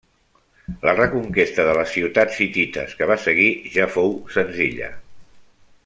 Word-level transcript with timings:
La 0.87 0.93
reconquesta 0.99 1.65
de 1.67 1.75
les 1.79 1.93
ciutats 1.97 2.39
hitites 2.47 2.97
que 3.01 3.09
va 3.13 3.19
seguir 3.27 3.51
ja 3.77 3.89
fou 3.97 4.19
senzilla. 4.39 4.91